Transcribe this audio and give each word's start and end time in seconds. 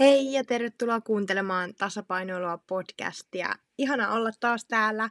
Hei 0.00 0.32
ja 0.32 0.44
tervetuloa 0.44 1.00
kuuntelemaan 1.00 1.74
Tasapainoilua 1.74 2.58
podcastia. 2.58 3.54
Ihana 3.78 4.12
olla 4.12 4.30
taas 4.40 4.64
täällä. 4.64 5.10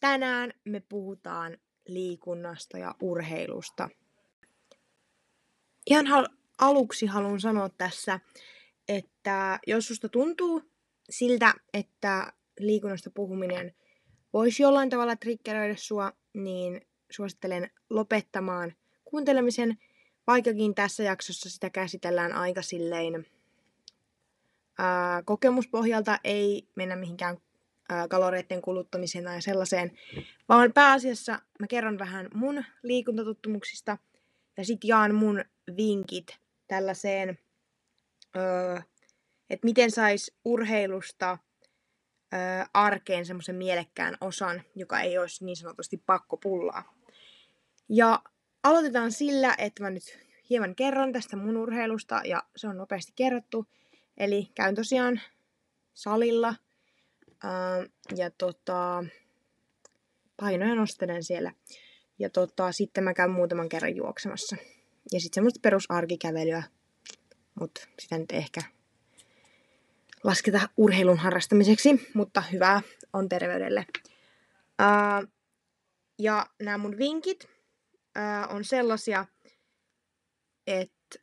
Tänään 0.00 0.52
me 0.64 0.80
puhutaan 0.88 1.58
liikunnasta 1.86 2.78
ja 2.78 2.94
urheilusta. 3.00 3.88
Ihan 5.86 6.06
hal- 6.06 6.36
aluksi 6.58 7.06
haluan 7.06 7.40
sanoa 7.40 7.68
tässä, 7.68 8.20
että 8.88 9.58
jos 9.66 9.88
susta 9.88 10.08
tuntuu 10.08 10.62
siltä, 11.10 11.54
että 11.74 12.32
liikunnasta 12.58 13.10
puhuminen 13.10 13.74
voisi 14.32 14.62
jollain 14.62 14.90
tavalla 14.90 15.16
triggeröidä 15.16 15.76
sua, 15.76 16.12
niin 16.34 16.80
suosittelen 17.10 17.70
lopettamaan 17.90 18.72
kuuntelemisen, 19.04 19.78
vaikkakin 20.26 20.74
tässä 20.74 21.02
jaksossa 21.02 21.50
sitä 21.50 21.70
käsitellään 21.70 22.32
aika 22.32 22.62
silleen 22.62 23.26
ää, 24.78 25.22
kokemuspohjalta, 25.22 26.18
ei 26.24 26.68
mennä 26.74 26.96
mihinkään 26.96 27.36
ää, 27.88 28.08
kaloreiden 28.08 28.62
kuluttamiseen 28.62 29.24
tai 29.24 29.42
sellaiseen, 29.42 29.98
vaan 30.48 30.72
pääasiassa 30.72 31.38
mä 31.60 31.66
kerron 31.66 31.98
vähän 31.98 32.28
mun 32.34 32.64
liikuntatottumuksista 32.82 33.98
ja 34.56 34.64
sit 34.64 34.84
jaan 34.84 35.14
mun 35.14 35.44
vinkit 35.76 36.38
tällaiseen, 36.68 37.38
öö, 38.36 38.80
että 39.50 39.64
miten 39.64 39.90
sais 39.90 40.32
urheilusta 40.44 41.38
öö, 42.34 42.64
arkeen 42.74 43.26
semmoisen 43.26 43.56
mielekkään 43.56 44.16
osan, 44.20 44.62
joka 44.74 45.00
ei 45.00 45.18
olisi 45.18 45.44
niin 45.44 45.56
sanotusti 45.56 46.02
pakko 46.06 46.36
pullaa. 46.36 46.94
Ja 47.88 48.22
aloitetaan 48.62 49.12
sillä, 49.12 49.54
että 49.58 49.82
mä 49.82 49.90
nyt 49.90 50.18
hieman 50.50 50.74
kerron 50.74 51.12
tästä 51.12 51.36
mun 51.36 51.56
urheilusta 51.56 52.20
ja 52.24 52.42
se 52.56 52.68
on 52.68 52.76
nopeasti 52.76 53.12
kerrottu. 53.16 53.66
Eli 54.18 54.48
käyn 54.54 54.74
tosiaan 54.74 55.20
salilla 55.94 56.54
ää, 57.42 57.84
ja 58.16 58.30
tota, 58.30 59.04
painoja 60.36 60.74
nostelen 60.74 61.24
siellä. 61.24 61.52
Ja 62.18 62.30
tota, 62.30 62.72
sitten 62.72 63.04
mä 63.04 63.14
käyn 63.14 63.30
muutaman 63.30 63.68
kerran 63.68 63.96
juoksemassa. 63.96 64.56
Ja 65.12 65.20
sitten 65.20 65.34
semmoista 65.34 65.60
perusarkikävelyä, 65.62 66.62
mutta 67.60 67.80
sitä 67.98 68.18
nyt 68.18 68.32
ehkä 68.32 68.60
lasketa 70.24 70.68
urheilun 70.76 71.18
harrastamiseksi, 71.18 72.08
mutta 72.14 72.40
hyvää 72.40 72.80
on 73.12 73.28
terveydelle. 73.28 73.86
Ää, 74.78 75.22
ja 76.18 76.46
nämä 76.62 76.78
mun 76.78 76.98
vinkit 76.98 77.48
ää, 78.14 78.46
on 78.46 78.64
sellaisia, 78.64 79.26
että 80.66 81.18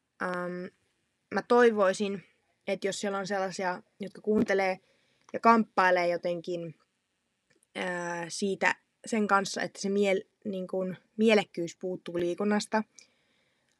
mä 1.33 1.41
toivoisin, 1.47 2.23
että 2.67 2.87
jos 2.87 2.99
siellä 2.99 3.17
on 3.17 3.27
sellaisia, 3.27 3.83
jotka 3.99 4.21
kuuntelee 4.21 4.79
ja 5.33 5.39
kamppailee 5.39 6.07
jotenkin 6.07 6.75
ää, 7.75 8.25
siitä 8.29 8.75
sen 9.05 9.27
kanssa, 9.27 9.61
että 9.61 9.81
se 9.81 9.89
miel, 9.89 10.21
niin 10.45 10.67
kun, 10.67 10.97
mielekkyys 11.17 11.77
puuttuu 11.77 12.19
liikunnasta, 12.19 12.83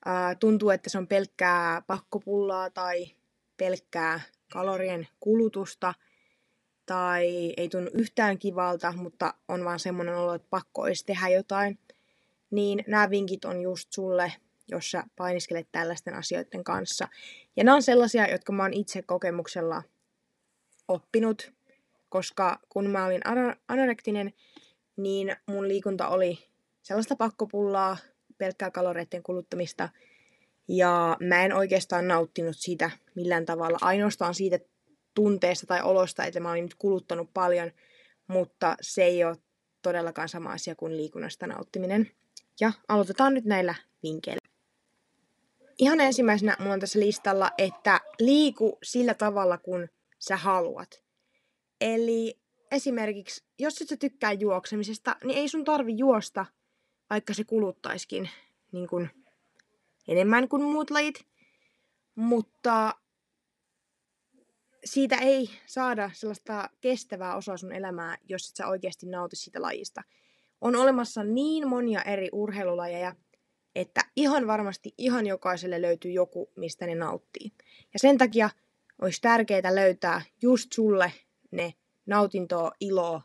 ää, 0.05 0.35
tuntuu, 0.35 0.69
että 0.69 0.89
se 0.89 0.97
on 0.97 1.07
pelkkää 1.07 1.81
pakkopullaa 1.87 2.69
tai 2.69 3.15
pelkkää 3.57 4.19
kalorien 4.51 5.07
kulutusta, 5.19 5.93
tai 6.85 7.53
ei 7.57 7.69
tunnu 7.69 7.91
yhtään 7.93 8.39
kivalta, 8.39 8.93
mutta 8.95 9.33
on 9.47 9.65
vaan 9.65 9.79
semmoinen 9.79 10.15
olo, 10.15 10.33
että 10.33 10.47
pakko 10.49 10.81
olisi 10.81 11.05
tehdä 11.05 11.29
jotain, 11.29 11.79
niin 12.51 12.83
nämä 12.87 13.09
vinkit 13.09 13.45
on 13.45 13.61
just 13.61 13.91
sulle 13.91 14.33
jos 14.67 14.91
sä 14.91 15.03
painiskelet 15.15 15.67
tällaisten 15.71 16.13
asioiden 16.13 16.63
kanssa. 16.63 17.07
Ja 17.55 17.63
nämä 17.63 17.75
on 17.75 17.83
sellaisia, 17.83 18.31
jotka 18.31 18.53
mä 18.53 18.63
oon 18.63 18.73
itse 18.73 19.01
kokemuksella 19.01 19.83
oppinut, 20.87 21.51
koska 22.09 22.59
kun 22.69 22.89
mä 22.89 23.05
olin 23.05 23.21
anorektinen, 23.67 24.33
niin 24.97 25.35
mun 25.47 25.67
liikunta 25.67 26.07
oli 26.07 26.39
sellaista 26.81 27.15
pakkopullaa, 27.15 27.97
pelkkää 28.37 28.71
kaloreiden 28.71 29.23
kuluttamista, 29.23 29.89
ja 30.67 31.17
mä 31.19 31.45
en 31.45 31.53
oikeastaan 31.53 32.07
nauttinut 32.07 32.55
siitä 32.57 32.91
millään 33.15 33.45
tavalla, 33.45 33.77
ainoastaan 33.81 34.35
siitä 34.35 34.59
tunteesta 35.13 35.67
tai 35.67 35.81
olosta, 35.81 36.25
että 36.25 36.39
mä 36.39 36.51
olin 36.51 36.63
nyt 36.63 36.75
kuluttanut 36.75 37.29
paljon, 37.33 37.71
mutta 38.27 38.75
se 38.81 39.03
ei 39.03 39.23
ole 39.23 39.37
todellakaan 39.81 40.29
sama 40.29 40.51
asia 40.51 40.75
kuin 40.75 40.97
liikunnasta 40.97 41.47
nauttiminen. 41.47 42.11
Ja 42.59 42.71
aloitetaan 42.87 43.33
nyt 43.33 43.45
näillä 43.45 43.75
vinkkeillä 44.03 44.44
ihan 45.79 46.01
ensimmäisenä 46.01 46.55
mulla 46.59 46.73
on 46.73 46.79
tässä 46.79 46.99
listalla, 46.99 47.51
että 47.57 48.01
liiku 48.19 48.77
sillä 48.83 49.13
tavalla, 49.13 49.57
kun 49.57 49.87
sä 50.19 50.37
haluat. 50.37 51.03
Eli 51.81 52.39
esimerkiksi, 52.71 53.45
jos 53.59 53.81
et 53.81 53.87
sä 53.87 53.97
tykkää 53.97 54.31
juoksemisesta, 54.31 55.15
niin 55.23 55.37
ei 55.37 55.49
sun 55.49 55.63
tarvi 55.63 55.97
juosta, 55.97 56.45
vaikka 57.09 57.33
se 57.33 57.43
kuluttaiskin 57.43 58.29
niin 58.71 58.87
kuin 58.87 59.09
enemmän 60.07 60.49
kuin 60.49 60.63
muut 60.63 60.91
lajit. 60.91 61.25
Mutta 62.15 62.95
siitä 64.85 65.15
ei 65.15 65.49
saada 65.65 66.09
sellaista 66.13 66.69
kestävää 66.81 67.35
osaa 67.35 67.57
sun 67.57 67.71
elämää, 67.71 68.17
jos 68.29 68.49
et 68.49 68.55
sä 68.55 68.67
oikeasti 68.67 69.05
nauti 69.05 69.35
siitä 69.35 69.61
lajista. 69.61 70.01
On 70.61 70.75
olemassa 70.75 71.23
niin 71.23 71.67
monia 71.67 72.01
eri 72.01 72.29
urheilulajeja, 72.31 73.15
että 73.75 74.01
ihan 74.15 74.47
varmasti 74.47 74.93
ihan 74.97 75.27
jokaiselle 75.27 75.81
löytyy 75.81 76.11
joku, 76.11 76.51
mistä 76.55 76.85
ne 76.85 76.95
nauttii. 76.95 77.51
Ja 77.93 77.99
sen 77.99 78.17
takia 78.17 78.49
olisi 79.01 79.21
tärkeää 79.21 79.75
löytää 79.75 80.21
just 80.41 80.73
sulle 80.73 81.13
ne 81.51 81.73
nautintoa, 82.05 82.71
iloa, 82.79 83.21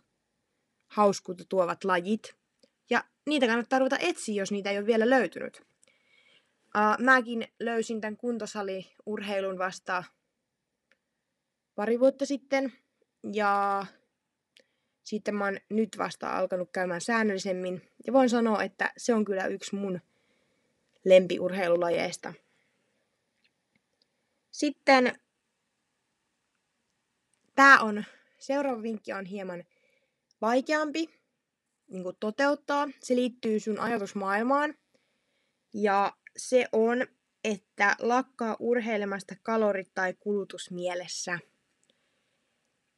hauskuutta 0.87 1.45
tuovat 1.49 1.85
lajit. 1.85 2.35
Ja 2.91 3.05
niitä 3.27 3.47
kannattaa 3.47 3.79
ruveta 3.79 3.99
etsiä, 4.01 4.35
jos 4.35 4.53
niitä 4.53 4.71
ei 4.71 4.79
ole 4.79 4.87
vielä 4.87 5.11
löytynyt. 5.11 5.63
Uh, 6.77 7.05
mäkin 7.05 7.49
löysin 7.61 8.01
tämän 8.01 8.17
kuntosali-urheilun 8.17 9.59
vasta 9.59 10.05
pari 11.75 12.01
vuotta 12.01 12.27
sitten. 12.27 12.73
Ja 13.33 13.87
sitten 15.03 15.35
mä 15.35 15.45
oon 15.45 15.59
nyt 15.69 15.99
vasta 15.99 16.39
alkanut 16.39 16.71
käymään 16.73 17.01
säännöllisemmin. 17.01 17.83
Ja 18.07 18.13
voin 18.13 18.29
sanoa, 18.29 18.63
että 18.63 18.93
se 18.97 19.15
on 19.15 19.25
kyllä 19.25 19.47
yksi 19.47 19.77
mun 19.77 20.01
lempiurheilulajeista. 21.05 22.35
Sitten 24.51 25.21
tämä 27.55 27.81
on, 27.81 28.05
seuraava 28.39 28.83
vinkki 28.83 29.13
on 29.13 29.25
hieman 29.25 29.65
vaikeampi 30.41 31.21
niin 31.91 32.03
kuin 32.03 32.17
toteuttaa. 32.21 32.89
Se 33.03 33.17
liittyy 33.17 33.61
sun 33.61 33.79
ajatusmaailmaan. 33.81 34.75
Ja 35.75 36.13
se 36.37 36.69
on, 36.73 37.07
että 37.45 37.97
lakkaa 37.99 38.57
urheilemasta 38.59 39.35
kalorit 39.43 39.91
tai 39.95 40.15
kulutusmielessä. 40.15 41.39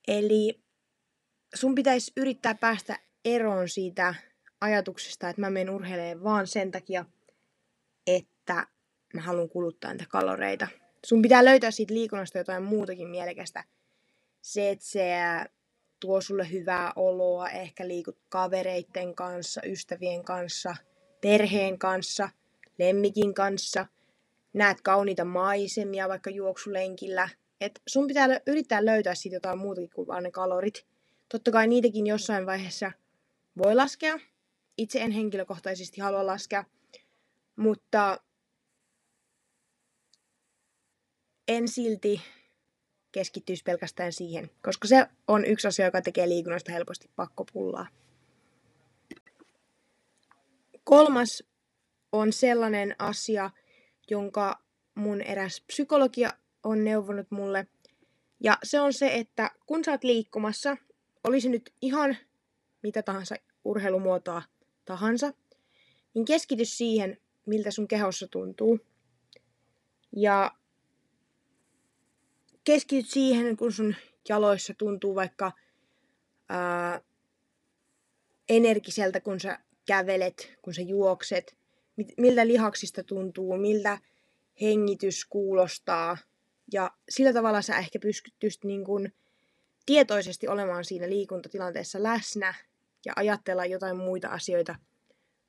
Eli 0.08 0.62
sun 1.54 1.74
pitäisi 1.74 2.12
yrittää 2.16 2.54
päästä 2.54 2.98
eroon 3.24 3.68
siitä 3.68 4.14
ajatuksesta, 4.60 5.28
että 5.28 5.40
mä 5.40 5.50
menen 5.50 5.74
urheilemaan 5.74 6.24
vaan 6.24 6.46
sen 6.46 6.70
takia, 6.70 7.04
että 8.42 8.66
mä 9.14 9.20
haluan 9.20 9.48
kuluttaa 9.48 9.92
niitä 9.92 10.04
kaloreita. 10.08 10.68
Sun 11.06 11.22
pitää 11.22 11.44
löytää 11.44 11.70
siitä 11.70 11.94
liikunnasta 11.94 12.38
jotain 12.38 12.62
muutakin 12.62 13.08
mielekästä. 13.08 13.64
Se, 14.40 14.70
että 14.70 14.84
se 14.84 15.14
tuo 16.00 16.20
sulle 16.20 16.50
hyvää 16.50 16.92
oloa, 16.96 17.48
ehkä 17.48 17.88
liikut 17.88 18.18
kavereitten 18.28 19.14
kanssa, 19.14 19.60
ystävien 19.66 20.24
kanssa, 20.24 20.76
perheen 21.20 21.78
kanssa, 21.78 22.28
lemmikin 22.78 23.34
kanssa, 23.34 23.86
näet 24.52 24.80
kauniita 24.80 25.24
maisemia 25.24 26.08
vaikka 26.08 26.30
juoksulenkillä. 26.30 27.28
Et 27.60 27.82
sun 27.86 28.06
pitää 28.06 28.28
yrittää 28.46 28.84
löytää 28.84 29.14
siitä 29.14 29.36
jotain 29.36 29.58
muutakin 29.58 29.90
kuin 29.94 30.08
vain 30.08 30.22
ne 30.22 30.30
kalorit. 30.30 30.86
Totta 31.28 31.50
kai 31.50 31.66
niitäkin 31.66 32.06
jossain 32.06 32.46
vaiheessa 32.46 32.92
voi 33.64 33.74
laskea. 33.74 34.18
Itse 34.76 35.00
en 35.00 35.10
henkilökohtaisesti 35.10 36.00
halua 36.00 36.26
laskea, 36.26 36.64
mutta 37.56 38.18
en 41.56 41.68
silti 41.68 42.20
keskittyisi 43.12 43.62
pelkästään 43.62 44.12
siihen, 44.12 44.50
koska 44.62 44.88
se 44.88 45.06
on 45.28 45.44
yksi 45.44 45.68
asia, 45.68 45.84
joka 45.84 46.02
tekee 46.02 46.28
liikunnasta 46.28 46.72
helposti 46.72 47.10
pakkopullaa. 47.16 47.86
Kolmas 50.84 51.42
on 52.12 52.32
sellainen 52.32 52.96
asia, 52.98 53.50
jonka 54.10 54.62
mun 54.94 55.20
eräs 55.20 55.62
psykologia 55.66 56.30
on 56.64 56.84
neuvonut 56.84 57.30
mulle. 57.30 57.66
Ja 58.40 58.58
se 58.62 58.80
on 58.80 58.92
se, 58.92 59.14
että 59.14 59.50
kun 59.66 59.84
sä 59.84 59.90
oot 59.90 60.04
liikkumassa, 60.04 60.76
olisi 61.24 61.48
nyt 61.48 61.74
ihan 61.82 62.16
mitä 62.82 63.02
tahansa 63.02 63.34
urheilumuotoa 63.64 64.42
tahansa, 64.84 65.32
niin 66.14 66.24
keskity 66.24 66.64
siihen, 66.64 67.18
miltä 67.46 67.70
sun 67.70 67.88
kehossa 67.88 68.26
tuntuu. 68.26 68.80
Ja 70.16 70.52
keskityt 72.64 73.10
siihen, 73.10 73.56
kun 73.56 73.72
sun 73.72 73.94
jaloissa 74.28 74.74
tuntuu 74.78 75.14
vaikka 75.14 75.52
ää, 76.48 77.00
energiseltä, 78.48 79.20
kun 79.20 79.40
sä 79.40 79.58
kävelet, 79.86 80.52
kun 80.62 80.74
sä 80.74 80.82
juokset, 80.82 81.56
miltä 82.16 82.46
lihaksista 82.46 83.04
tuntuu, 83.04 83.56
miltä 83.56 83.98
hengitys 84.60 85.24
kuulostaa. 85.24 86.16
Ja 86.72 86.90
sillä 87.08 87.32
tavalla 87.32 87.62
sä 87.62 87.78
ehkä 87.78 87.98
pystyt 87.98 88.64
niin 88.64 88.84
kun 88.84 89.12
tietoisesti 89.86 90.48
olemaan 90.48 90.84
siinä 90.84 91.08
liikuntatilanteessa 91.08 92.02
läsnä 92.02 92.54
ja 93.06 93.12
ajatella 93.16 93.66
jotain 93.66 93.96
muita 93.96 94.28
asioita 94.28 94.74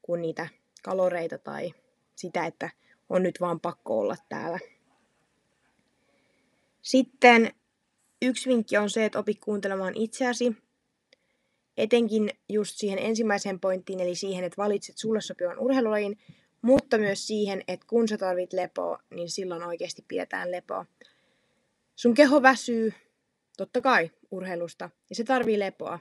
kuin 0.01 0.21
niitä 0.21 0.47
kaloreita 0.83 1.37
tai 1.37 1.73
sitä, 2.15 2.45
että 2.45 2.69
on 3.09 3.23
nyt 3.23 3.41
vaan 3.41 3.59
pakko 3.59 3.99
olla 3.99 4.15
täällä. 4.29 4.59
Sitten 6.83 7.53
yksi 8.21 8.49
vinkki 8.49 8.77
on 8.77 8.89
se, 8.89 9.05
että 9.05 9.19
opi 9.19 9.35
kuuntelemaan 9.35 9.95
itseäsi. 9.95 10.55
Etenkin 11.77 12.29
just 12.49 12.75
siihen 12.77 12.99
ensimmäiseen 12.99 13.59
pointtiin, 13.59 13.99
eli 13.99 14.15
siihen, 14.15 14.43
että 14.43 14.61
valitset 14.61 14.97
sulle 14.97 15.21
sopivan 15.21 15.59
urheilulajin, 15.59 16.19
mutta 16.61 16.97
myös 16.97 17.27
siihen, 17.27 17.63
että 17.67 17.85
kun 17.89 18.07
sä 18.07 18.17
tarvit 18.17 18.53
lepoa, 18.53 18.99
niin 19.09 19.29
silloin 19.29 19.63
oikeasti 19.63 20.05
pidetään 20.07 20.51
lepoa. 20.51 20.85
Sun 21.95 22.13
keho 22.13 22.41
väsyy, 22.41 22.93
totta 23.57 23.81
kai, 23.81 24.11
urheilusta, 24.31 24.89
ja 25.09 25.15
se 25.15 25.23
tarvii 25.23 25.59
lepoa. 25.59 25.99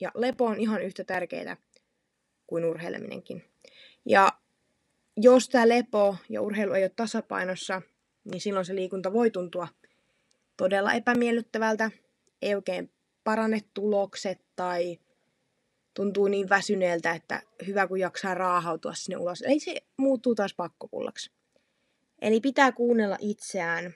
Ja 0.00 0.10
lepo 0.14 0.44
on 0.44 0.60
ihan 0.60 0.82
yhtä 0.82 1.04
tärkeää 1.04 1.56
kuin 2.46 2.64
urheileminenkin. 2.64 3.44
Ja 4.04 4.28
jos 5.16 5.48
tämä 5.48 5.68
lepo 5.68 6.16
ja 6.28 6.42
urheilu 6.42 6.72
ei 6.72 6.82
ole 6.82 6.92
tasapainossa, 6.96 7.82
niin 8.24 8.40
silloin 8.40 8.66
se 8.66 8.74
liikunta 8.74 9.12
voi 9.12 9.30
tuntua 9.30 9.68
todella 10.60 10.92
epämiellyttävältä, 10.92 11.90
ei 12.42 12.54
oikein 12.54 12.92
parane 13.24 13.60
tulokset 13.74 14.40
tai 14.56 14.98
tuntuu 15.94 16.28
niin 16.28 16.48
väsyneeltä, 16.48 17.12
että 17.12 17.42
hyvä 17.66 17.86
kun 17.86 18.00
jaksaa 18.00 18.34
raahautua 18.34 18.94
sinne 18.94 19.16
ulos. 19.16 19.42
Eli 19.42 19.60
se 19.60 19.76
muuttuu 19.96 20.34
taas 20.34 20.54
pakkopullaksi. 20.54 21.30
Eli 22.22 22.40
pitää 22.40 22.72
kuunnella 22.72 23.16
itseään, 23.20 23.94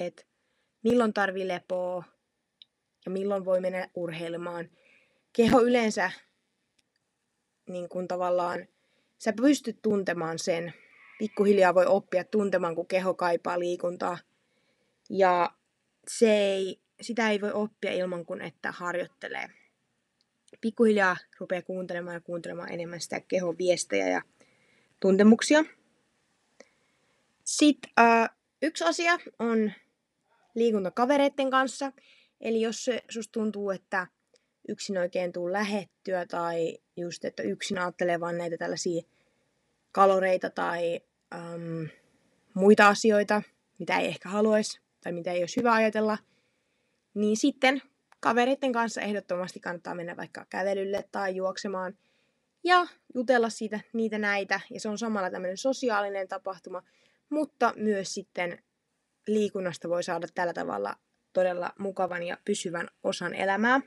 että 0.00 0.22
milloin 0.82 1.12
tarvii 1.12 1.48
lepoa 1.48 2.04
ja 3.04 3.10
milloin 3.10 3.44
voi 3.44 3.60
mennä 3.60 3.88
urheilemaan. 3.94 4.70
Keho 5.32 5.60
yleensä 5.60 6.10
niin 7.68 7.88
kuin 7.88 8.08
tavallaan, 8.08 8.66
sä 9.18 9.32
pystyt 9.32 9.82
tuntemaan 9.82 10.38
sen. 10.38 10.74
Pikkuhiljaa 11.18 11.74
voi 11.74 11.86
oppia 11.86 12.24
tuntemaan, 12.24 12.74
kun 12.74 12.86
keho 12.86 13.14
kaipaa 13.14 13.58
liikuntaa. 13.58 14.18
Ja 15.10 15.50
se 16.08 16.38
ei, 16.38 16.80
sitä 17.00 17.30
ei 17.30 17.40
voi 17.40 17.52
oppia 17.52 17.92
ilman 17.92 18.26
kuin, 18.26 18.40
että 18.40 18.72
harjoittelee. 18.72 19.48
Pikkuhiljaa 20.60 21.16
rupeaa 21.40 21.62
kuuntelemaan 21.62 22.14
ja 22.14 22.20
kuuntelemaan 22.20 22.72
enemmän 22.72 23.00
sitä 23.00 23.20
kehon 23.20 23.58
viestejä 23.58 24.08
ja 24.08 24.22
tuntemuksia. 25.00 25.64
Sitten 27.44 27.90
äh, 27.98 28.30
yksi 28.62 28.84
asia 28.84 29.18
on 29.38 29.72
liikunta 30.54 30.90
kavereiden 30.90 31.50
kanssa. 31.50 31.92
Eli 32.40 32.60
jos 32.60 32.84
se 32.84 33.02
susta 33.08 33.32
tuntuu, 33.32 33.70
että 33.70 34.06
yksin 34.68 34.98
oikein 34.98 35.32
tuu 35.32 35.52
lähettyä 35.52 36.26
tai 36.26 36.78
just, 36.96 37.24
että 37.24 37.42
yksin 37.42 37.78
ajattelee 37.78 38.20
vaan 38.20 38.38
näitä 38.38 38.56
tällaisia 38.56 39.02
kaloreita 39.92 40.50
tai 40.50 41.00
äm, 41.34 41.88
muita 42.54 42.88
asioita, 42.88 43.42
mitä 43.78 43.98
ei 43.98 44.06
ehkä 44.06 44.28
haluaisi 44.28 44.80
tai 45.06 45.12
mitä 45.12 45.32
ei 45.32 45.42
olisi 45.42 45.56
hyvä 45.56 45.72
ajatella, 45.72 46.18
niin 47.14 47.36
sitten 47.36 47.82
kavereiden 48.20 48.72
kanssa 48.72 49.00
ehdottomasti 49.00 49.60
kannattaa 49.60 49.94
mennä 49.94 50.16
vaikka 50.16 50.46
kävelylle 50.50 51.04
tai 51.12 51.36
juoksemaan 51.36 51.98
ja 52.64 52.86
jutella 53.14 53.50
siitä 53.50 53.80
niitä 53.92 54.18
näitä. 54.18 54.60
Ja 54.70 54.80
se 54.80 54.88
on 54.88 54.98
samalla 54.98 55.30
tämmöinen 55.30 55.56
sosiaalinen 55.56 56.28
tapahtuma, 56.28 56.82
mutta 57.30 57.72
myös 57.76 58.14
sitten 58.14 58.62
liikunnasta 59.26 59.88
voi 59.88 60.02
saada 60.02 60.26
tällä 60.34 60.52
tavalla 60.52 60.96
todella 61.32 61.72
mukavan 61.78 62.22
ja 62.22 62.38
pysyvän 62.44 62.88
osan 63.02 63.34
elämää. 63.34 63.80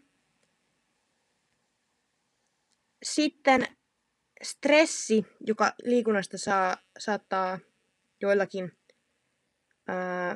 Sitten 3.03 3.67
stressi, 4.43 5.25
joka 5.47 5.73
liikunnasta 5.83 6.37
saa, 6.37 6.77
saattaa 6.99 7.59
joillakin 8.21 8.71
ää, 9.87 10.35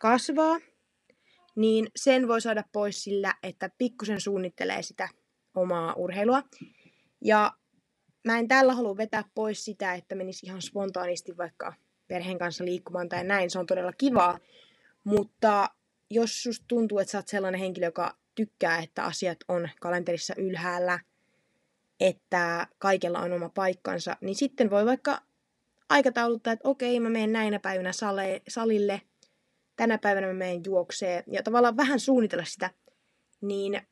kasvaa, 0.00 0.58
niin 1.56 1.88
sen 1.96 2.28
voi 2.28 2.40
saada 2.40 2.64
pois 2.72 3.04
sillä, 3.04 3.34
että 3.42 3.70
pikkusen 3.78 4.20
suunnittelee 4.20 4.82
sitä 4.82 5.08
omaa 5.54 5.94
urheilua. 5.94 6.42
Ja 7.20 7.52
mä 8.24 8.38
en 8.38 8.48
tällä 8.48 8.74
halua 8.74 8.96
vetää 8.96 9.24
pois 9.34 9.64
sitä, 9.64 9.94
että 9.94 10.14
menisi 10.14 10.46
ihan 10.46 10.62
spontaanisti 10.62 11.36
vaikka 11.36 11.72
perheen 12.08 12.38
kanssa 12.38 12.64
liikkumaan 12.64 13.08
tai 13.08 13.24
näin. 13.24 13.50
Se 13.50 13.58
on 13.58 13.66
todella 13.66 13.92
kivaa. 13.92 14.38
Mutta 15.04 15.70
jos 16.10 16.42
susta 16.42 16.64
tuntuu, 16.68 16.98
että 16.98 17.12
sä 17.12 17.18
oot 17.18 17.28
sellainen 17.28 17.60
henkilö, 17.60 17.86
joka 17.86 18.16
tykkää, 18.34 18.78
että 18.78 19.04
asiat 19.04 19.38
on 19.48 19.68
kalenterissa 19.80 20.34
ylhäällä, 20.36 21.00
että 22.00 22.66
kaikella 22.78 23.20
on 23.20 23.32
oma 23.32 23.48
paikkansa, 23.48 24.16
niin 24.20 24.34
sitten 24.34 24.70
voi 24.70 24.86
vaikka 24.86 25.22
aikatauluttaa, 25.88 26.52
että 26.52 26.68
okei, 26.68 27.00
mä 27.00 27.08
menen 27.08 27.32
näinä 27.32 27.58
päivinä 27.58 27.90
salille, 28.48 29.00
tänä 29.76 29.98
päivänä 29.98 30.26
mä 30.26 30.32
menen 30.32 30.62
juokseen, 30.66 31.24
ja 31.26 31.42
tavallaan 31.42 31.76
vähän 31.76 32.00
suunnitella 32.00 32.44
sitä, 32.44 32.70
niin 33.40 33.82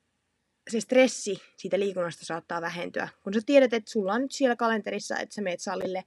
se 0.71 0.81
stressi 0.81 1.43
siitä 1.57 1.79
liikunnasta 1.79 2.25
saattaa 2.25 2.61
vähentyä. 2.61 3.09
Kun 3.23 3.35
sä 3.35 3.41
tiedät, 3.47 3.73
että 3.73 3.91
sulla 3.91 4.13
on 4.13 4.21
nyt 4.21 4.33
siellä 4.33 4.57
kalenterissa, 4.57 5.19
että 5.19 5.35
sä 5.35 5.43
meet 5.43 5.61
salille 5.61 6.05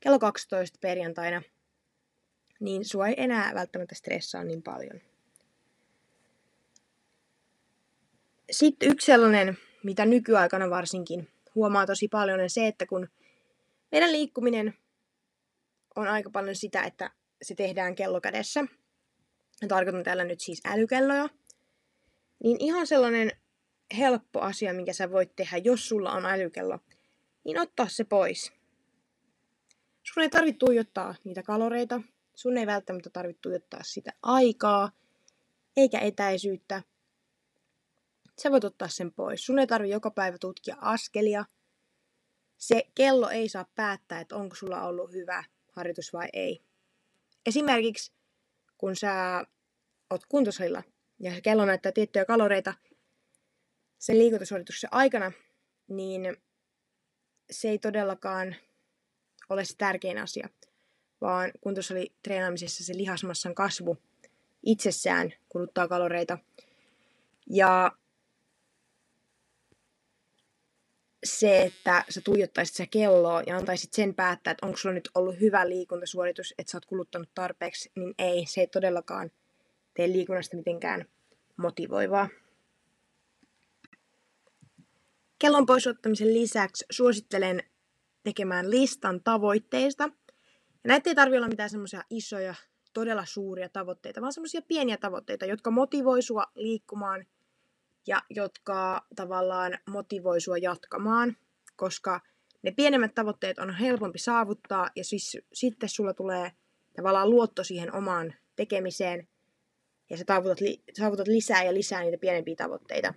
kello 0.00 0.18
12 0.18 0.78
perjantaina, 0.82 1.42
niin 2.60 2.84
sua 2.84 3.08
ei 3.08 3.14
enää 3.16 3.54
välttämättä 3.54 3.94
stressaa 3.94 4.44
niin 4.44 4.62
paljon. 4.62 5.00
Sitten 8.50 8.90
yksi 8.92 9.06
sellainen, 9.06 9.58
mitä 9.82 10.06
nykyaikana 10.06 10.70
varsinkin 10.70 11.28
huomaa 11.54 11.86
tosi 11.86 12.08
paljon, 12.08 12.40
on 12.40 12.50
se, 12.50 12.66
että 12.66 12.86
kun 12.86 13.08
meidän 13.92 14.12
liikkuminen 14.12 14.74
on 15.96 16.08
aika 16.08 16.30
paljon 16.30 16.56
sitä, 16.56 16.82
että 16.82 17.10
se 17.42 17.54
tehdään 17.54 17.94
kellokädessä, 17.94 18.64
ja 19.62 19.68
tarkoitan 19.68 20.04
täällä 20.04 20.24
nyt 20.24 20.40
siis 20.40 20.60
älykelloja, 20.64 21.28
niin 22.44 22.56
ihan 22.60 22.86
sellainen 22.86 23.32
helppo 23.98 24.40
asia, 24.40 24.74
minkä 24.74 24.92
sä 24.92 25.10
voit 25.10 25.36
tehdä, 25.36 25.56
jos 25.56 25.88
sulla 25.88 26.12
on 26.12 26.26
älykello, 26.26 26.78
niin 27.44 27.58
ottaa 27.58 27.88
se 27.88 28.04
pois. 28.04 28.52
Sun 30.02 30.22
ei 30.22 30.30
tarvitse 30.30 30.58
tuijottaa 30.58 31.14
niitä 31.24 31.42
kaloreita, 31.42 32.00
sun 32.34 32.58
ei 32.58 32.66
välttämättä 32.66 33.10
tarvitse 33.10 33.40
tuijottaa 33.40 33.80
sitä 33.82 34.12
aikaa, 34.22 34.90
eikä 35.76 35.98
etäisyyttä, 35.98 36.82
Sä 38.42 38.50
voit 38.50 38.64
ottaa 38.64 38.88
sen 38.88 39.12
pois. 39.12 39.46
Sun 39.46 39.58
ei 39.58 39.66
tarvi 39.66 39.90
joka 39.90 40.10
päivä 40.10 40.38
tutkia 40.38 40.76
askelia. 40.80 41.44
Se 42.58 42.86
kello 42.94 43.28
ei 43.28 43.48
saa 43.48 43.66
päättää, 43.74 44.20
että 44.20 44.36
onko 44.36 44.56
sulla 44.56 44.82
ollut 44.82 45.12
hyvä 45.12 45.44
harjoitus 45.72 46.12
vai 46.12 46.28
ei. 46.32 46.62
Esimerkiksi 47.46 48.12
kun 48.78 48.96
sä 48.96 49.44
oot 50.12 50.26
kuntosalilla 50.28 50.82
ja 51.20 51.34
se 51.34 51.40
kello 51.40 51.64
näyttää 51.64 51.92
tiettyjä 51.92 52.24
kaloreita 52.24 52.74
sen 53.98 54.18
liikuntasuorituksen 54.18 54.90
aikana, 54.92 55.32
niin 55.88 56.36
se 57.50 57.68
ei 57.68 57.78
todellakaan 57.78 58.56
ole 59.50 59.64
se 59.64 59.76
tärkein 59.76 60.18
asia, 60.18 60.48
vaan 61.20 61.52
kuntosali 61.60 62.12
treenaamisessa 62.22 62.84
se 62.84 62.96
lihasmassan 62.96 63.54
kasvu 63.54 63.98
itsessään 64.62 65.32
kuluttaa 65.48 65.88
kaloreita. 65.88 66.38
Ja 67.50 67.92
se, 71.24 71.62
että 71.62 72.04
sä 72.08 72.20
tuijottaisit 72.20 72.76
se 72.76 72.86
kelloa 72.86 73.42
ja 73.46 73.56
antaisit 73.56 73.92
sen 73.92 74.14
päättää, 74.14 74.50
että 74.50 74.66
onko 74.66 74.78
sulla 74.78 74.94
nyt 74.94 75.10
ollut 75.14 75.40
hyvä 75.40 75.68
liikuntasuoritus, 75.68 76.54
että 76.58 76.70
sä 76.70 76.76
oot 76.76 76.86
kuluttanut 76.86 77.28
tarpeeksi, 77.34 77.90
niin 77.96 78.14
ei, 78.18 78.46
se 78.46 78.60
ei 78.60 78.66
todellakaan 78.66 79.30
tee 79.94 80.08
liikunnasta 80.08 80.56
mitenkään 80.56 81.04
motivoivaa. 81.56 82.28
Kellon 85.38 85.66
poisottamisen 85.66 86.34
lisäksi 86.34 86.84
suosittelen 86.90 87.62
tekemään 88.22 88.70
listan 88.70 89.20
tavoitteista. 89.24 90.04
Ja 90.84 90.88
näitä 90.88 91.10
ei 91.10 91.14
tarvitse 91.14 91.38
olla 91.38 91.48
mitään 91.48 91.70
semmoisia 91.70 92.02
isoja, 92.10 92.54
todella 92.92 93.24
suuria 93.24 93.68
tavoitteita, 93.68 94.20
vaan 94.20 94.32
semmoisia 94.32 94.62
pieniä 94.68 94.96
tavoitteita, 94.96 95.46
jotka 95.46 95.70
motivoi 95.70 96.22
sua 96.22 96.44
liikkumaan– 96.54 97.26
ja 98.06 98.22
jotka 98.30 99.06
tavallaan 99.16 99.78
motivoi 99.90 100.40
sua 100.40 100.58
jatkamaan, 100.58 101.36
koska 101.76 102.20
ne 102.62 102.70
pienemmät 102.70 103.14
tavoitteet 103.14 103.58
on 103.58 103.74
helpompi 103.74 104.18
saavuttaa 104.18 104.90
ja 104.96 105.04
siis 105.04 105.38
sitten 105.52 105.88
sulla 105.88 106.14
tulee 106.14 106.52
tavallaan 106.96 107.30
luotto 107.30 107.64
siihen 107.64 107.94
omaan 107.94 108.34
tekemiseen 108.56 109.28
ja 110.10 110.16
sä 110.16 110.24
saavutat, 110.28 110.60
li- 110.60 110.82
saavutat 110.98 111.26
lisää 111.26 111.64
ja 111.64 111.74
lisää 111.74 112.02
niitä 112.02 112.18
pienempiä 112.18 112.56
tavoitteita. 112.56 113.14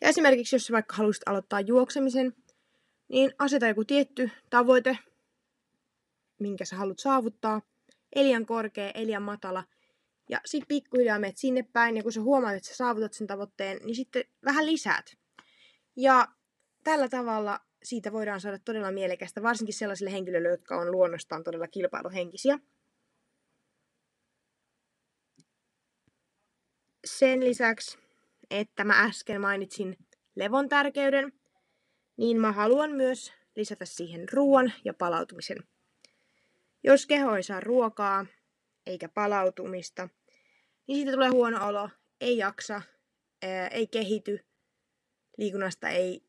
Ja 0.00 0.08
esimerkiksi 0.08 0.56
jos 0.56 0.66
sä 0.66 0.72
vaikka 0.72 0.96
haluaisit 0.96 1.28
aloittaa 1.28 1.60
juoksemisen, 1.60 2.34
niin 3.08 3.32
aseta 3.38 3.68
joku 3.68 3.84
tietty 3.84 4.30
tavoite, 4.50 4.98
minkä 6.38 6.64
sä 6.64 6.76
haluat 6.76 6.98
saavuttaa, 6.98 7.62
ei 8.16 8.24
liian 8.24 8.46
korkea, 8.46 8.90
ei 8.94 9.06
liian 9.06 9.22
matala, 9.22 9.64
ja 10.28 10.40
sitten 10.44 10.68
pikkuhiljaa 10.68 11.18
menet 11.18 11.36
sinne 11.36 11.62
päin, 11.72 11.96
ja 11.96 12.02
kun 12.02 12.12
sä 12.12 12.20
huomaat, 12.20 12.56
että 12.56 12.68
sä 12.68 12.74
saavutat 12.74 13.12
sen 13.12 13.26
tavoitteen, 13.26 13.78
niin 13.84 13.96
sitten 13.96 14.24
vähän 14.44 14.66
lisäät. 14.66 15.06
Ja 15.96 16.28
tällä 16.84 17.08
tavalla 17.08 17.60
siitä 17.82 18.12
voidaan 18.12 18.40
saada 18.40 18.58
todella 18.58 18.90
mielekästä, 18.90 19.42
varsinkin 19.42 19.74
sellaisille 19.74 20.12
henkilöille, 20.12 20.48
jotka 20.48 20.76
on 20.76 20.92
luonnostaan 20.92 21.44
todella 21.44 21.68
kilpailuhenkisiä. 21.68 22.58
Sen 27.04 27.44
lisäksi, 27.44 27.98
että 28.50 28.84
mä 28.84 29.02
äsken 29.02 29.40
mainitsin 29.40 29.96
levon 30.34 30.68
tärkeyden, 30.68 31.32
niin 32.16 32.40
mä 32.40 32.52
haluan 32.52 32.90
myös 32.90 33.32
lisätä 33.56 33.84
siihen 33.84 34.28
ruoan 34.32 34.72
ja 34.84 34.94
palautumisen. 34.94 35.56
Jos 36.84 37.06
keho 37.06 37.36
ei 37.36 37.42
saa 37.42 37.60
ruokaa 37.60 38.26
eikä 38.86 39.08
palautumista, 39.08 40.08
niin 40.86 40.96
siitä 40.96 41.12
tulee 41.12 41.28
huono 41.28 41.68
olo, 41.68 41.90
ei 42.20 42.38
jaksa, 42.38 42.82
ei 43.70 43.86
kehity, 43.86 44.46
liikunnasta 45.38 45.88
ei 45.88 46.22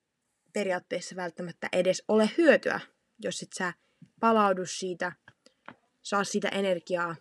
periaatteessa 0.53 1.15
välttämättä 1.15 1.69
edes 1.71 2.03
ole 2.07 2.29
hyötyä, 2.37 2.79
jos 3.19 3.41
et 3.41 3.53
sä 3.53 3.73
palaudu 4.19 4.65
siitä, 4.65 5.11
saa 6.01 6.23
sitä 6.23 6.49
energiaa 6.49 7.15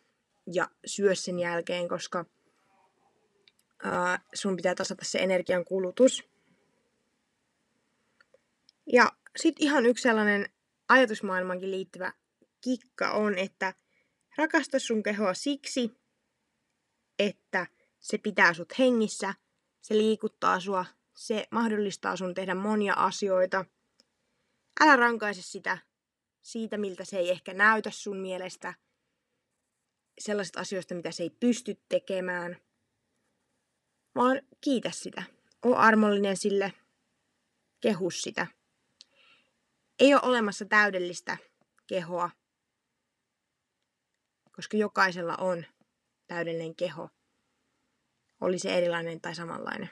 ja 0.52 0.68
syö 0.86 1.14
sen 1.14 1.38
jälkeen, 1.38 1.88
koska 1.88 2.24
sun 4.34 4.56
pitää 4.56 4.74
tasata 4.74 5.04
se 5.04 5.18
energian 5.18 5.64
kulutus. 5.64 6.24
Ja 8.92 9.12
sitten 9.36 9.64
ihan 9.64 9.86
yksi 9.86 10.02
sellainen 10.02 10.48
ajatusmaailmankin 10.88 11.70
liittyvä 11.70 12.12
kikka 12.60 13.10
on, 13.10 13.38
että 13.38 13.74
rakasta 14.36 14.78
sun 14.78 15.02
kehoa 15.02 15.34
siksi, 15.34 15.90
että 17.18 17.66
se 18.00 18.18
pitää 18.18 18.54
sut 18.54 18.78
hengissä, 18.78 19.34
se 19.80 19.94
liikuttaa 19.94 20.60
sua, 20.60 20.84
se 21.14 21.46
mahdollistaa 21.50 22.16
sun 22.16 22.34
tehdä 22.34 22.54
monia 22.54 22.94
asioita. 22.94 23.64
Älä 24.80 24.96
rankaise 24.96 25.42
sitä 25.42 25.78
siitä, 26.42 26.78
miltä 26.78 27.04
se 27.04 27.18
ei 27.18 27.30
ehkä 27.30 27.54
näytä 27.54 27.90
sun 27.90 28.16
mielestä, 28.16 28.74
sellaisista 30.18 30.60
asioista, 30.60 30.94
mitä 30.94 31.10
se 31.10 31.22
ei 31.22 31.30
pysty 31.30 31.80
tekemään, 31.88 32.56
vaan 34.14 34.40
kiitä 34.60 34.90
sitä. 34.90 35.22
O 35.66 35.74
armollinen 35.74 36.36
sille, 36.36 36.72
kehu 37.80 38.10
sitä. 38.10 38.46
Ei 39.98 40.14
ole 40.14 40.22
olemassa 40.24 40.64
täydellistä 40.64 41.36
kehoa, 41.86 42.30
koska 44.52 44.76
jokaisella 44.76 45.36
on 45.36 45.66
täydellinen 46.26 46.74
keho. 46.74 47.10
Oli 48.40 48.58
se 48.58 48.78
erilainen 48.78 49.20
tai 49.20 49.34
samanlainen. 49.34 49.90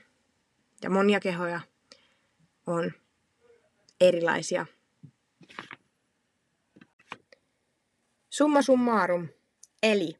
Ja 0.82 0.90
monia 0.90 1.20
kehoja 1.20 1.60
on 2.66 2.92
erilaisia. 4.00 4.66
Summa 8.30 8.62
summarum. 8.62 9.28
Eli 9.82 10.16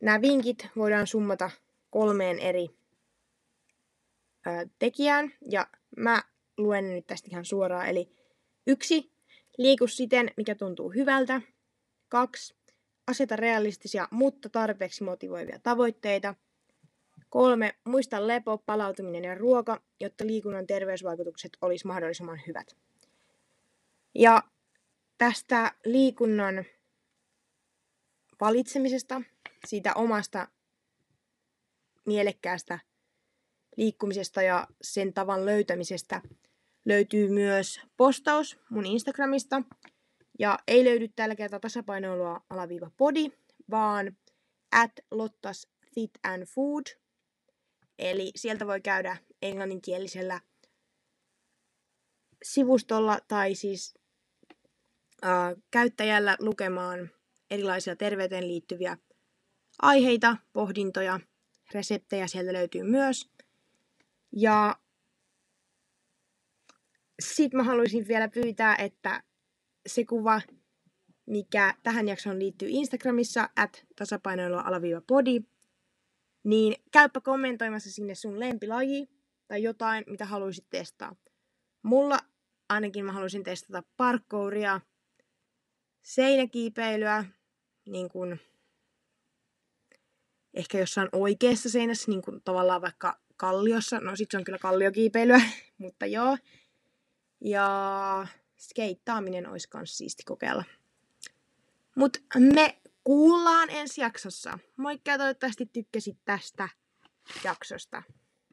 nämä 0.00 0.20
vinkit 0.20 0.68
voidaan 0.76 1.06
summata 1.06 1.50
kolmeen 1.92 2.38
eri 2.38 2.68
ö, 4.46 4.68
tekijään. 4.78 5.32
Ja 5.50 5.66
mä 5.96 6.22
luen 6.58 6.90
nyt 6.90 7.06
tästä 7.06 7.28
ihan 7.30 7.44
suoraan. 7.44 7.88
Eli 7.88 8.08
yksi, 8.66 9.12
liiku 9.58 9.86
siten, 9.86 10.30
mikä 10.36 10.54
tuntuu 10.54 10.90
hyvältä. 10.90 11.40
Kaksi, 12.08 12.54
aseta 13.06 13.36
realistisia, 13.36 14.08
mutta 14.10 14.48
tarpeeksi 14.48 15.04
motivoivia 15.04 15.58
tavoitteita. 15.62 16.34
Kolme, 17.28 17.74
muista 17.84 18.26
lepo, 18.26 18.58
palautuminen 18.58 19.24
ja 19.24 19.34
ruoka, 19.34 19.82
jotta 20.00 20.26
liikunnan 20.26 20.66
terveysvaikutukset 20.66 21.56
olisi 21.60 21.86
mahdollisimman 21.86 22.40
hyvät. 22.46 22.76
Ja 24.14 24.42
tästä 25.18 25.72
liikunnan 25.84 26.64
valitsemisesta, 28.40 29.22
siitä 29.66 29.94
omasta 29.94 30.48
mielekkäästä 32.06 32.78
liikkumisesta 33.76 34.42
ja 34.42 34.66
sen 34.82 35.12
tavan 35.12 35.46
löytämisestä 35.46 36.22
löytyy 36.84 37.28
myös 37.28 37.80
postaus 37.96 38.58
mun 38.70 38.86
Instagramista. 38.86 39.62
Ja 40.38 40.58
ei 40.66 40.84
löydy 40.84 41.08
tällä 41.08 41.34
kertaa 41.34 41.60
tasapainoilua 41.60 42.40
alaviiva 42.50 42.90
body, 42.98 43.24
vaan 43.70 44.16
at 44.72 44.92
Lottas 45.10 45.68
Fit 45.94 46.10
and 46.22 46.46
Food– 46.46 46.84
Eli 48.02 48.32
sieltä 48.36 48.66
voi 48.66 48.80
käydä 48.80 49.16
englanninkielisellä 49.42 50.40
sivustolla 52.44 53.18
tai 53.28 53.54
siis 53.54 53.94
äh, 55.24 55.30
käyttäjällä 55.70 56.36
lukemaan 56.40 57.10
erilaisia 57.50 57.96
terveyteen 57.96 58.48
liittyviä 58.48 58.96
aiheita, 59.82 60.36
pohdintoja, 60.52 61.20
reseptejä 61.74 62.26
sieltä 62.26 62.52
löytyy 62.52 62.82
myös. 62.82 63.30
Ja 64.32 64.76
sitten 67.20 67.58
mä 67.58 67.64
haluaisin 67.64 68.08
vielä 68.08 68.28
pyytää, 68.28 68.76
että 68.76 69.22
se 69.86 70.04
kuva, 70.04 70.40
mikä 71.26 71.74
tähän 71.82 72.08
jaksoon 72.08 72.38
liittyy 72.38 72.68
Instagramissa, 72.70 73.48
at 73.56 73.86
tasapainoilua 73.96 74.60
alaviiva 74.60 75.00
body, 75.00 75.40
niin 76.44 76.82
käypä 76.92 77.20
kommentoimassa 77.20 77.90
sinne 77.90 78.14
sun 78.14 78.40
lempilaji 78.40 79.08
tai 79.48 79.62
jotain, 79.62 80.04
mitä 80.06 80.24
haluaisit 80.24 80.66
testaa. 80.70 81.16
Mulla 81.82 82.18
ainakin 82.68 83.04
mä 83.04 83.12
haluaisin 83.12 83.44
testata 83.44 83.82
parkouria, 83.96 84.80
seinäkiipeilyä, 86.02 87.24
niin 87.86 88.08
kuin 88.08 88.40
ehkä 90.54 90.78
jossain 90.78 91.08
oikeassa 91.12 91.70
seinässä, 91.70 92.10
niin 92.10 92.22
kuin 92.22 92.42
tavallaan 92.44 92.82
vaikka 92.82 93.18
kalliossa. 93.36 94.00
No 94.00 94.16
sit 94.16 94.30
se 94.30 94.36
on 94.36 94.44
kyllä 94.44 94.58
kalliokiipeilyä, 94.58 95.40
mutta 95.78 96.06
joo. 96.06 96.38
Ja 97.40 98.26
skeittaaminen 98.58 99.48
olisi 99.48 99.68
kans 99.68 99.98
siisti 99.98 100.22
kokeilla. 100.26 100.64
Mut 101.96 102.16
me 102.54 102.78
kuullaan 103.04 103.70
ensi 103.70 104.00
jaksossa. 104.00 104.58
Moikka 104.76 105.10
ja 105.10 105.18
toivottavasti 105.18 105.66
tykkäsit 105.72 106.18
tästä 106.24 106.68
jaksosta. 107.44 108.02